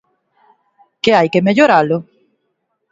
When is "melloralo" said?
1.47-1.97